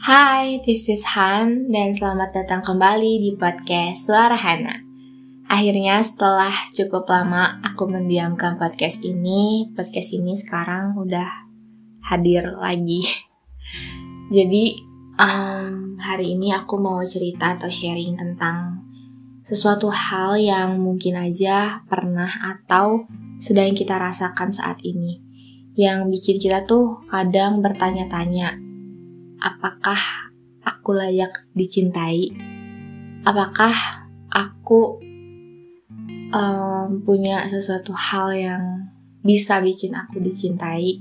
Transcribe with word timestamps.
Hai, 0.00 0.64
this 0.64 0.88
is 0.88 1.04
Han 1.12 1.68
dan 1.68 1.92
selamat 1.92 2.32
datang 2.32 2.64
kembali 2.64 3.20
di 3.20 3.36
podcast 3.36 4.08
Suara 4.08 4.32
Hana. 4.32 4.80
Akhirnya 5.44 6.00
setelah 6.00 6.56
cukup 6.72 7.04
lama 7.04 7.60
aku 7.60 7.84
mendiamkan 7.84 8.56
podcast 8.56 9.04
ini, 9.04 9.68
podcast 9.76 10.16
ini 10.16 10.40
sekarang 10.40 10.96
udah 10.96 11.28
hadir 12.00 12.48
lagi. 12.48 13.04
Jadi 14.40 14.80
um, 15.20 16.00
hari 16.00 16.32
ini 16.32 16.56
aku 16.56 16.80
mau 16.80 17.04
cerita 17.04 17.60
atau 17.60 17.68
sharing 17.68 18.16
tentang 18.16 18.80
sesuatu 19.44 19.92
hal 19.92 20.40
yang 20.40 20.80
mungkin 20.80 21.20
aja 21.20 21.84
pernah 21.84 22.40
atau 22.40 23.04
sedang 23.36 23.76
kita 23.76 24.00
rasakan 24.00 24.48
saat 24.48 24.80
ini. 24.80 25.20
Yang 25.76 26.08
bikin 26.08 26.36
kita 26.40 26.64
tuh 26.64 26.96
kadang 27.12 27.60
bertanya-tanya, 27.60 28.69
apakah 29.40 30.30
aku 30.62 30.92
layak 30.92 31.48
dicintai? 31.56 32.30
Apakah 33.24 33.72
aku 34.28 35.00
um, 36.32 37.00
punya 37.02 37.48
sesuatu 37.48 37.92
hal 37.96 38.32
yang 38.36 38.62
bisa 39.24 39.60
bikin 39.64 39.96
aku 39.96 40.20
dicintai? 40.20 41.00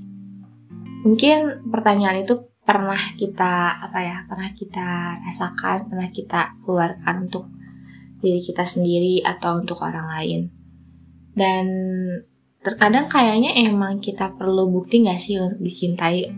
Mungkin 1.03 1.69
pertanyaan 1.71 2.23
itu 2.23 2.49
pernah 2.69 3.01
kita 3.17 3.81
apa 3.81 3.97
ya 3.97 4.17
pernah 4.29 4.53
kita 4.53 5.17
rasakan 5.25 5.89
pernah 5.89 6.05
kita 6.13 6.53
keluarkan 6.61 7.25
untuk 7.25 7.49
diri 8.21 8.45
kita 8.45 8.61
sendiri 8.61 9.25
atau 9.25 9.57
untuk 9.57 9.81
orang 9.81 10.05
lain 10.05 10.41
dan 11.33 11.65
terkadang 12.61 13.09
kayaknya 13.09 13.57
emang 13.57 13.97
kita 13.97 14.37
perlu 14.37 14.69
bukti 14.69 15.01
gak 15.01 15.17
sih 15.17 15.41
untuk 15.41 15.57
dicintai 15.65 16.29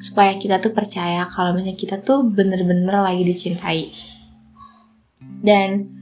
supaya 0.00 0.32
kita 0.40 0.56
tuh 0.64 0.72
percaya 0.72 1.28
kalau 1.28 1.52
misalnya 1.52 1.76
kita 1.76 2.00
tuh 2.00 2.24
bener-bener 2.24 3.04
lagi 3.04 3.20
dicintai. 3.20 3.92
Dan 5.44 5.92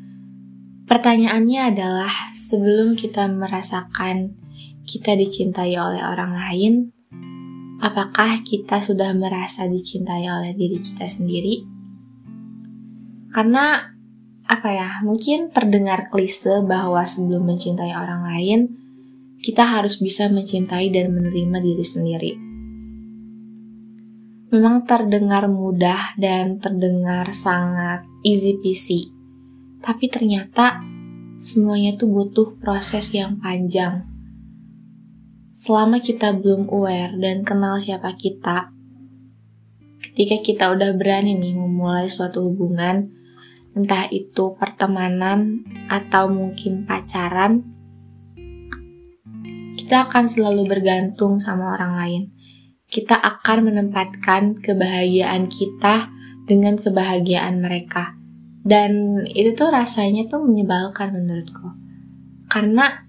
pertanyaannya 0.87 1.75
adalah 1.75 2.13
sebelum 2.31 2.95
kita 2.95 3.27
merasakan 3.27 4.39
kita 4.87 5.19
dicintai 5.19 5.75
oleh 5.75 6.01
orang 6.07 6.31
lain, 6.31 6.73
apakah 7.83 8.39
kita 8.47 8.79
sudah 8.79 9.11
merasa 9.19 9.67
dicintai 9.67 10.31
oleh 10.31 10.55
diri 10.55 10.79
kita 10.79 11.11
sendiri? 11.11 11.67
Karena 13.35 13.83
apa 14.49 14.69
ya, 14.73 15.03
mungkin 15.03 15.51
terdengar 15.51 16.07
klise 16.09 16.65
bahwa 16.65 17.03
sebelum 17.05 17.45
mencintai 17.45 17.93
orang 17.93 18.25
lain, 18.25 18.61
kita 19.43 19.67
harus 19.67 20.01
bisa 20.01 20.31
mencintai 20.31 20.89
dan 20.89 21.13
menerima 21.13 21.59
diri 21.61 21.85
sendiri 21.85 22.48
memang 24.49 24.89
terdengar 24.89 25.45
mudah 25.45 26.17
dan 26.17 26.57
terdengar 26.57 27.29
sangat 27.37 28.05
easy 28.25 28.57
peasy. 28.57 29.13
Tapi 29.85 30.09
ternyata 30.09 30.81
semuanya 31.37 31.95
tuh 32.01 32.09
butuh 32.09 32.57
proses 32.57 33.13
yang 33.13 33.37
panjang. 33.39 34.09
Selama 35.53 36.01
kita 36.01 36.33
belum 36.33 36.71
aware 36.73 37.13
dan 37.21 37.45
kenal 37.45 37.77
siapa 37.77 38.17
kita, 38.17 38.73
ketika 40.01 40.37
kita 40.41 40.65
udah 40.73 40.97
berani 40.97 41.37
nih 41.37 41.53
memulai 41.53 42.09
suatu 42.09 42.49
hubungan, 42.49 43.11
entah 43.77 44.09
itu 44.09 44.57
pertemanan 44.57 45.67
atau 45.93 46.31
mungkin 46.31 46.89
pacaran, 46.89 47.67
kita 49.77 50.09
akan 50.09 50.25
selalu 50.25 50.67
bergantung 50.67 51.37
sama 51.43 51.77
orang 51.77 51.93
lain 52.01 52.23
kita 52.89 53.21
akan 53.21 53.69
menempatkan 53.69 54.57
kebahagiaan 54.65 55.53
kita 55.53 56.09
dengan 56.49 56.81
kebahagiaan 56.81 57.61
mereka. 57.61 58.17
Dan 58.65 59.23
itu 59.29 59.53
tuh 59.53 59.69
rasanya 59.69 60.29
tuh 60.29 60.41
menyebalkan 60.45 61.13
menurutku. 61.13 61.69
Karena 62.49 63.05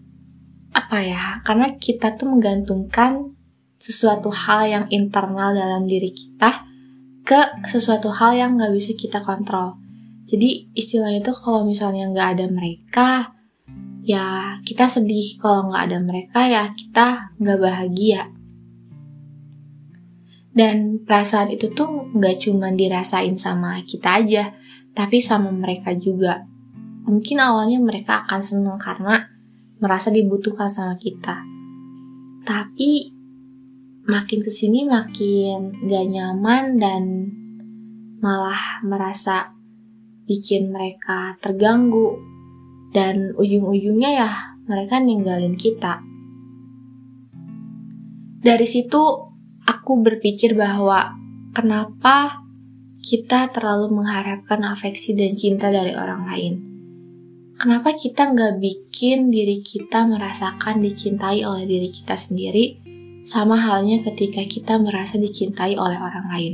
apa 0.76 0.98
ya? 1.00 1.40
Karena 1.48 1.76
kita 1.80 2.20
tuh 2.20 2.36
menggantungkan 2.36 3.34
sesuatu 3.80 4.28
hal 4.28 4.68
yang 4.68 4.86
internal 4.92 5.56
dalam 5.56 5.88
diri 5.88 6.12
kita 6.12 6.68
ke 7.24 7.64
sesuatu 7.64 8.12
hal 8.12 8.36
yang 8.36 8.60
nggak 8.60 8.76
bisa 8.76 8.92
kita 9.00 9.24
kontrol. 9.24 9.80
Jadi 10.28 10.76
istilahnya 10.76 11.24
tuh 11.24 11.34
kalau 11.40 11.64
misalnya 11.64 12.06
nggak 12.12 12.30
ada 12.38 12.46
mereka, 12.52 13.10
ya 14.04 14.60
kita 14.62 14.92
sedih. 14.92 15.40
Kalau 15.40 15.72
nggak 15.72 15.84
ada 15.90 15.98
mereka 16.04 16.40
ya 16.46 16.64
kita 16.76 17.34
nggak 17.40 17.60
bahagia. 17.64 18.39
Dan 20.50 21.06
perasaan 21.06 21.54
itu 21.54 21.70
tuh 21.72 22.10
nggak 22.14 22.42
cuma 22.42 22.74
dirasain 22.74 23.38
sama 23.38 23.80
kita 23.86 24.20
aja, 24.24 24.54
tapi 24.98 25.22
sama 25.22 25.54
mereka 25.54 25.94
juga. 25.94 26.46
Mungkin 27.06 27.38
awalnya 27.42 27.80
mereka 27.82 28.26
akan 28.26 28.42
seneng 28.42 28.78
karena 28.82 29.26
merasa 29.80 30.12
dibutuhkan 30.12 30.68
sama 30.68 31.00
kita. 31.00 31.42
Tapi 32.44 33.14
makin 34.10 34.40
ke 34.42 34.52
sini 34.52 34.90
makin 34.90 35.86
gak 35.86 36.06
nyaman 36.10 36.82
dan 36.82 37.04
malah 38.20 38.82
merasa 38.84 39.54
bikin 40.28 40.74
mereka 40.74 41.38
terganggu. 41.40 42.20
Dan 42.90 43.38
ujung-ujungnya 43.38 44.12
ya 44.18 44.32
mereka 44.66 44.98
ninggalin 44.98 45.54
kita. 45.54 46.02
Dari 48.40 48.66
situ 48.66 49.29
aku 49.90 50.06
berpikir 50.06 50.54
bahwa 50.54 51.18
kenapa 51.50 52.46
kita 53.02 53.50
terlalu 53.50 53.98
mengharapkan 53.98 54.62
afeksi 54.62 55.18
dan 55.18 55.34
cinta 55.34 55.74
dari 55.74 55.98
orang 55.98 56.30
lain. 56.30 56.54
Kenapa 57.58 57.98
kita 57.98 58.30
nggak 58.30 58.62
bikin 58.62 59.34
diri 59.34 59.66
kita 59.66 60.06
merasakan 60.06 60.78
dicintai 60.78 61.42
oleh 61.42 61.66
diri 61.66 61.90
kita 61.90 62.14
sendiri, 62.14 62.78
sama 63.26 63.58
halnya 63.58 63.98
ketika 64.06 64.46
kita 64.46 64.78
merasa 64.78 65.18
dicintai 65.18 65.74
oleh 65.74 65.98
orang 65.98 66.38
lain. 66.38 66.54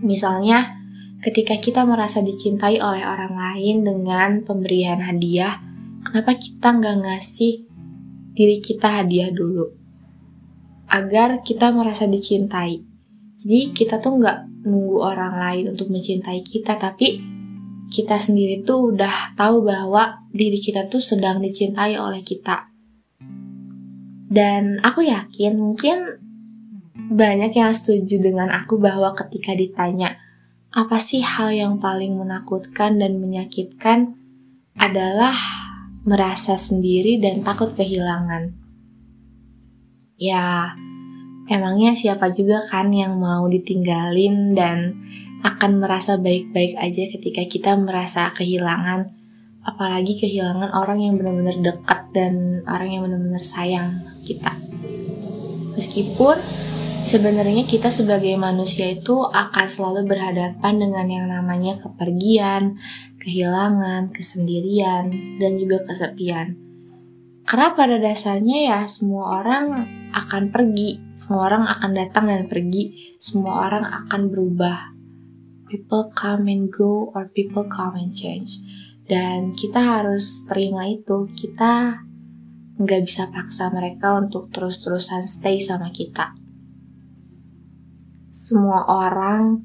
Misalnya, 0.00 0.80
ketika 1.20 1.60
kita 1.60 1.84
merasa 1.84 2.24
dicintai 2.24 2.80
oleh 2.80 3.04
orang 3.04 3.36
lain 3.36 3.84
dengan 3.84 4.40
pemberian 4.40 5.04
hadiah, 5.04 5.60
kenapa 6.00 6.32
kita 6.32 6.80
nggak 6.80 6.96
ngasih 7.04 7.68
diri 8.32 8.56
kita 8.64 9.04
hadiah 9.04 9.28
dulu? 9.28 9.83
Agar 10.94 11.42
kita 11.42 11.74
merasa 11.74 12.06
dicintai. 12.06 12.78
Jadi 13.34 13.74
kita 13.74 13.98
tuh 13.98 14.22
nggak 14.22 14.62
nunggu 14.62 15.02
orang 15.02 15.34
lain 15.42 15.64
untuk 15.74 15.90
mencintai 15.90 16.38
kita, 16.46 16.78
tapi 16.78 17.18
kita 17.90 18.14
sendiri 18.22 18.62
tuh 18.62 18.94
udah 18.94 19.34
tahu 19.34 19.66
bahwa 19.66 20.22
diri 20.30 20.62
kita 20.62 20.86
tuh 20.86 21.02
sedang 21.02 21.42
dicintai 21.42 21.98
oleh 21.98 22.22
kita. 22.22 22.70
Dan 24.30 24.78
aku 24.86 25.02
yakin 25.02 25.58
mungkin 25.58 26.22
banyak 26.94 27.58
yang 27.58 27.74
setuju 27.74 28.22
dengan 28.22 28.54
aku 28.54 28.78
bahwa 28.78 29.10
ketika 29.18 29.52
ditanya 29.52 30.14
apa 30.74 30.98
sih 30.98 31.22
hal 31.22 31.54
yang 31.54 31.78
paling 31.78 32.18
menakutkan 32.18 32.98
dan 32.98 33.22
menyakitkan 33.22 34.18
adalah 34.74 35.34
merasa 36.02 36.58
sendiri 36.58 37.22
dan 37.22 37.46
takut 37.46 37.70
kehilangan 37.78 38.63
ya 40.24 40.72
emangnya 41.52 41.92
siapa 41.92 42.32
juga 42.32 42.64
kan 42.64 42.88
yang 42.88 43.20
mau 43.20 43.44
ditinggalin 43.44 44.56
dan 44.56 44.96
akan 45.44 45.84
merasa 45.84 46.16
baik-baik 46.16 46.80
aja 46.80 47.04
ketika 47.12 47.44
kita 47.44 47.76
merasa 47.76 48.32
kehilangan 48.32 49.12
apalagi 49.64 50.16
kehilangan 50.16 50.72
orang 50.72 51.04
yang 51.04 51.20
benar-benar 51.20 51.60
dekat 51.60 52.08
dan 52.16 52.64
orang 52.64 52.88
yang 52.88 53.02
benar-benar 53.04 53.44
sayang 53.44 54.00
kita 54.24 54.56
meskipun 55.76 56.40
sebenarnya 57.04 57.68
kita 57.68 57.92
sebagai 57.92 58.32
manusia 58.40 58.88
itu 58.88 59.20
akan 59.28 59.66
selalu 59.68 60.08
berhadapan 60.08 60.80
dengan 60.80 61.06
yang 61.06 61.26
namanya 61.28 61.76
kepergian, 61.76 62.80
kehilangan, 63.20 64.08
kesendirian, 64.08 65.12
dan 65.36 65.52
juga 65.60 65.84
kesepian. 65.84 66.63
Karena 67.44 67.76
pada 67.76 68.00
dasarnya 68.00 68.58
ya 68.72 68.80
semua 68.88 69.44
orang 69.44 69.66
akan 70.16 70.48
pergi, 70.48 70.96
semua 71.12 71.52
orang 71.52 71.68
akan 71.68 71.90
datang 71.92 72.32
dan 72.32 72.48
pergi, 72.48 73.14
semua 73.20 73.68
orang 73.68 73.84
akan 73.84 74.32
berubah. 74.32 74.96
People 75.68 76.08
come 76.16 76.48
and 76.48 76.72
go 76.72 77.12
or 77.12 77.28
people 77.28 77.68
come 77.68 78.00
and 78.00 78.16
change. 78.16 78.64
Dan 79.04 79.52
kita 79.52 79.76
harus 79.76 80.48
terima 80.48 80.88
itu, 80.88 81.28
kita 81.36 82.00
nggak 82.80 83.02
bisa 83.04 83.28
paksa 83.28 83.68
mereka 83.68 84.16
untuk 84.16 84.48
terus-terusan 84.48 85.28
stay 85.28 85.60
sama 85.60 85.92
kita. 85.92 86.32
Semua 88.32 88.88
orang 88.88 89.60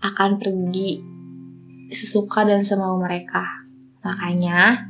akan 0.00 0.30
pergi 0.40 1.04
sesuka 1.92 2.48
dan 2.48 2.64
semau 2.64 2.96
mereka. 2.96 3.60
Makanya, 4.00 4.87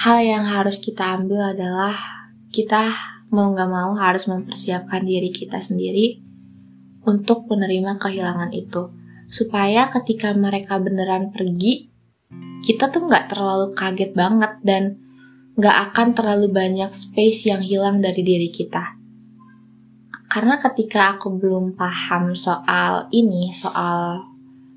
hal 0.00 0.18
yang 0.22 0.44
harus 0.46 0.82
kita 0.82 1.14
ambil 1.18 1.54
adalah 1.54 1.94
kita 2.50 2.94
mau 3.30 3.50
nggak 3.50 3.70
mau 3.70 3.94
harus 3.98 4.26
mempersiapkan 4.30 5.02
diri 5.02 5.34
kita 5.34 5.58
sendiri 5.58 6.22
untuk 7.06 7.46
menerima 7.50 7.98
kehilangan 7.98 8.50
itu. 8.54 8.90
Supaya 9.30 9.90
ketika 9.90 10.30
mereka 10.36 10.78
beneran 10.78 11.34
pergi, 11.34 11.90
kita 12.62 12.88
tuh 12.88 13.10
nggak 13.10 13.34
terlalu 13.34 13.74
kaget 13.74 14.12
banget 14.14 14.52
dan 14.62 15.02
nggak 15.54 15.76
akan 15.90 16.08
terlalu 16.14 16.50
banyak 16.50 16.90
space 16.90 17.46
yang 17.46 17.62
hilang 17.62 18.02
dari 18.02 18.22
diri 18.22 18.50
kita. 18.50 18.98
Karena 20.30 20.58
ketika 20.58 21.14
aku 21.14 21.38
belum 21.38 21.78
paham 21.78 22.34
soal 22.34 23.06
ini, 23.14 23.54
soal 23.54 24.18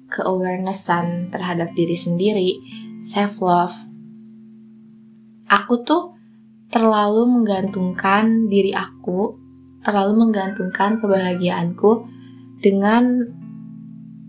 ke-awarenessan 0.06 1.34
terhadap 1.34 1.74
diri 1.74 1.98
sendiri, 1.98 2.50
self-love, 3.02 3.87
aku 5.47 5.83
tuh 5.83 6.03
terlalu 6.67 7.27
menggantungkan 7.31 8.51
diri 8.51 8.75
aku, 8.75 9.39
terlalu 9.81 10.27
menggantungkan 10.27 10.99
kebahagiaanku 10.99 12.05
dengan 12.59 13.23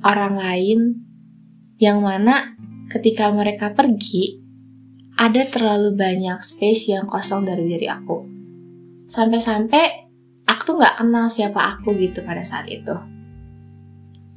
orang 0.07 0.39
lain 0.39 0.81
yang 1.83 2.03
mana 2.03 2.55
ketika 2.91 3.31
mereka 3.35 3.75
pergi, 3.75 4.39
ada 5.19 5.43
terlalu 5.43 5.99
banyak 5.99 6.39
space 6.47 6.95
yang 6.95 7.05
kosong 7.11 7.43
dari 7.43 7.67
diri 7.67 7.91
aku. 7.91 8.23
Sampai-sampai 9.11 10.09
aku 10.47 10.61
tuh 10.63 10.75
nggak 10.79 11.03
kenal 11.03 11.27
siapa 11.27 11.79
aku 11.79 11.95
gitu 11.99 12.23
pada 12.23 12.47
saat 12.47 12.71
itu. 12.71 12.95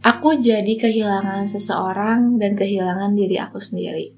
Aku 0.02 0.42
jadi 0.42 0.74
kehilangan 0.82 1.46
seseorang 1.46 2.42
dan 2.42 2.58
kehilangan 2.58 3.14
diri 3.14 3.38
aku 3.38 3.62
sendiri. 3.62 4.18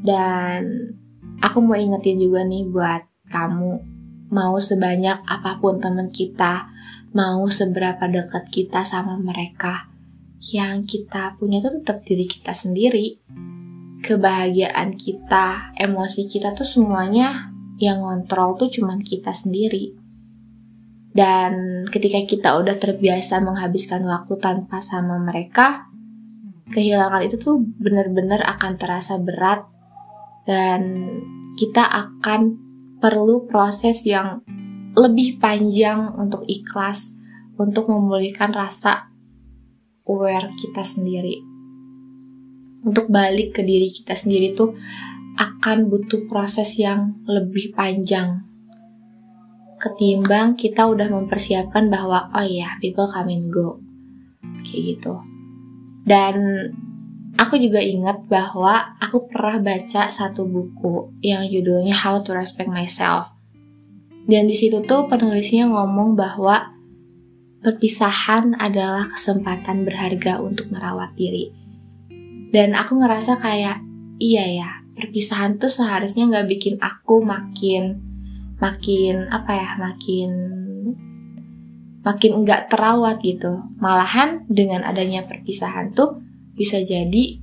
Dan 0.00 0.96
aku 1.40 1.58
mau 1.64 1.76
ingetin 1.76 2.20
juga 2.20 2.44
nih 2.44 2.68
buat 2.68 3.02
kamu, 3.32 3.72
mau 4.30 4.54
sebanyak 4.60 5.24
apa 5.26 5.58
pun 5.58 5.80
teman 5.80 6.12
kita, 6.12 6.68
mau 7.16 7.42
seberapa 7.50 8.06
dekat 8.06 8.46
kita 8.52 8.86
sama 8.86 9.18
mereka, 9.18 9.90
yang 10.52 10.86
kita 10.86 11.36
punya 11.36 11.58
tuh 11.58 11.80
tetap 11.80 12.06
diri 12.06 12.24
kita 12.28 12.52
sendiri. 12.54 13.20
Kebahagiaan 14.00 14.96
kita, 14.96 15.76
emosi 15.76 16.24
kita 16.24 16.56
tuh 16.56 16.64
semuanya 16.64 17.52
yang 17.76 18.00
ngontrol 18.00 18.56
tuh 18.56 18.72
cuman 18.72 19.00
kita 19.00 19.32
sendiri. 19.32 19.96
Dan 21.10 21.84
ketika 21.90 22.22
kita 22.22 22.48
udah 22.62 22.78
terbiasa 22.78 23.42
menghabiskan 23.42 24.06
waktu 24.06 24.38
tanpa 24.38 24.78
sama 24.78 25.18
mereka, 25.18 25.90
kehilangan 26.70 27.26
itu 27.26 27.36
tuh 27.36 27.58
benar-benar 27.58 28.46
akan 28.46 28.78
terasa 28.78 29.18
berat 29.18 29.66
dan 30.48 30.80
kita 31.56 31.84
akan 31.84 32.56
perlu 33.00 33.48
proses 33.48 34.04
yang 34.04 34.44
lebih 34.96 35.38
panjang 35.38 36.10
untuk 36.18 36.44
ikhlas, 36.50 37.14
untuk 37.56 37.88
memulihkan 37.88 38.50
rasa 38.50 39.10
aware 40.04 40.50
kita 40.58 40.82
sendiri. 40.82 41.38
Untuk 42.80 43.12
balik 43.12 43.60
ke 43.60 43.62
diri 43.62 43.92
kita 43.92 44.16
sendiri 44.16 44.56
tuh 44.56 44.72
akan 45.38 45.88
butuh 45.88 46.26
proses 46.26 46.76
yang 46.80 47.20
lebih 47.28 47.72
panjang. 47.76 48.44
Ketimbang 49.80 50.60
kita 50.60 50.84
udah 50.84 51.08
mempersiapkan 51.08 51.88
bahwa 51.88 52.28
oh 52.36 52.44
iya 52.44 52.76
people 52.82 53.08
come 53.08 53.32
and 53.32 53.48
go. 53.48 53.80
Kayak 54.64 54.96
gitu. 54.96 55.14
Dan 56.04 56.34
aku 57.40 57.56
juga 57.56 57.80
ingat 57.80 58.28
bahwa 58.28 59.00
aku 59.00 59.24
pernah 59.32 59.56
baca 59.72 60.12
satu 60.12 60.44
buku 60.44 61.08
yang 61.24 61.48
judulnya 61.48 61.96
How 61.96 62.20
to 62.20 62.36
Respect 62.36 62.68
Myself. 62.68 63.32
Dan 64.28 64.44
di 64.44 64.52
situ 64.52 64.84
tuh 64.84 65.08
penulisnya 65.08 65.64
ngomong 65.64 66.12
bahwa 66.12 66.76
perpisahan 67.64 68.60
adalah 68.60 69.08
kesempatan 69.08 69.88
berharga 69.88 70.44
untuk 70.44 70.68
merawat 70.68 71.16
diri. 71.16 71.48
Dan 72.52 72.76
aku 72.76 73.00
ngerasa 73.00 73.40
kayak 73.40 73.80
iya 74.20 74.44
ya 74.44 74.70
perpisahan 74.92 75.56
tuh 75.56 75.72
seharusnya 75.72 76.28
nggak 76.28 76.46
bikin 76.52 76.76
aku 76.76 77.24
makin 77.24 78.04
makin 78.60 79.24
apa 79.32 79.56
ya 79.56 79.70
makin 79.80 80.30
makin 82.04 82.44
enggak 82.44 82.68
terawat 82.68 83.24
gitu. 83.24 83.64
Malahan 83.80 84.44
dengan 84.52 84.84
adanya 84.84 85.24
perpisahan 85.24 85.96
tuh 85.96 86.29
bisa 86.54 86.82
jadi 86.82 87.38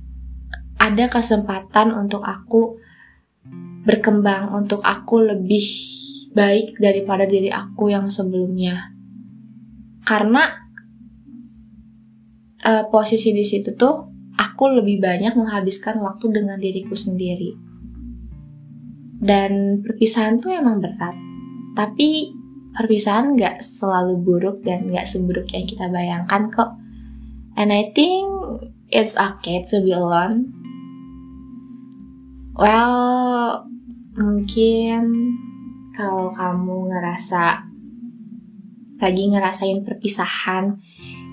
ada 0.78 1.10
kesempatan 1.10 1.92
untuk 1.96 2.22
aku 2.22 2.78
berkembang 3.82 4.52
untuk 4.52 4.84
aku 4.84 5.24
lebih 5.24 5.64
baik 6.36 6.76
daripada 6.78 7.24
diri 7.24 7.48
aku 7.48 7.88
yang 7.88 8.06
sebelumnya 8.12 8.92
karena 10.04 10.68
uh, 12.62 12.84
posisi 12.92 13.32
di 13.32 13.42
situ 13.42 13.74
tuh 13.74 14.08
aku 14.38 14.70
lebih 14.70 15.02
banyak 15.02 15.34
menghabiskan 15.34 15.98
waktu 15.98 16.30
dengan 16.30 16.60
diriku 16.60 16.94
sendiri 16.94 17.68
dan 19.18 19.82
perpisahan 19.82 20.38
tuh 20.38 20.54
emang 20.54 20.78
berat. 20.78 21.14
Tapi 21.74 22.34
perpisahan 22.74 23.34
gak 23.34 23.62
selalu 23.62 24.18
buruk 24.22 24.62
dan 24.62 24.90
gak 24.90 25.06
seburuk 25.06 25.50
yang 25.50 25.66
kita 25.66 25.90
bayangkan 25.90 26.46
kok. 26.50 26.70
And 27.58 27.74
I 27.74 27.90
think 27.90 28.26
it's 28.88 29.16
okay 29.16 29.64
to 29.68 29.84
be 29.84 29.92
alone. 29.92 30.52
Well, 32.58 33.62
mungkin 34.16 35.02
kalau 35.94 36.32
kamu 36.32 36.90
ngerasa 36.90 37.68
lagi 38.98 39.24
ngerasain 39.30 39.86
perpisahan 39.86 40.82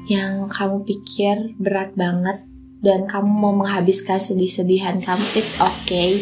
yang 0.05 0.45
kamu 0.45 0.85
pikir 0.85 1.57
berat 1.57 1.97
banget 1.97 2.45
dan 2.85 3.09
kamu 3.09 3.25
mau 3.25 3.49
menghabiskan 3.57 4.21
sedih-sedihan 4.21 5.01
kamu, 5.01 5.25
it's 5.33 5.57
okay. 5.57 6.21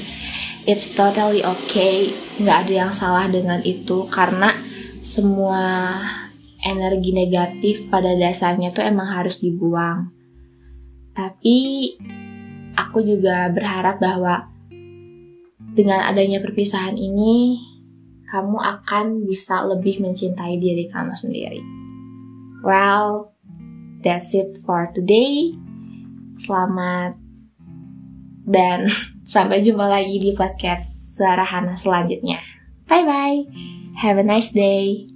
It's 0.64 0.88
totally 0.88 1.44
okay. 1.44 2.16
Nggak 2.40 2.58
ada 2.68 2.74
yang 2.88 2.92
salah 2.96 3.28
dengan 3.28 3.60
itu 3.68 4.08
karena 4.08 4.56
semua 5.04 6.00
energi 6.64 7.12
negatif 7.12 7.92
pada 7.92 8.16
dasarnya 8.16 8.72
tuh 8.72 8.88
emang 8.88 9.12
harus 9.12 9.44
dibuang 9.44 10.23
tapi 11.14 11.94
aku 12.78 13.06
juga 13.06 13.50
berharap 13.54 14.02
bahwa 14.02 14.50
dengan 15.74 16.06
adanya 16.06 16.42
perpisahan 16.42 16.98
ini 16.98 17.62
kamu 18.30 18.58
akan 18.58 19.26
bisa 19.30 19.62
lebih 19.66 20.02
mencintai 20.02 20.58
diri 20.58 20.90
kamu 20.90 21.14
sendiri 21.14 21.62
well 22.66 23.34
that's 24.02 24.34
it 24.34 24.58
for 24.66 24.90
today 24.94 25.54
selamat 26.34 27.18
dan 28.44 28.90
sampai 29.24 29.64
jumpa 29.64 29.88
lagi 29.88 30.20
di 30.20 30.36
podcast 30.36 31.04
Suara 31.14 31.46
Hana 31.46 31.78
selanjutnya. 31.78 32.42
Bye 32.90 33.06
bye. 33.06 33.40
Have 34.02 34.18
a 34.18 34.26
nice 34.26 34.50
day. 34.50 35.13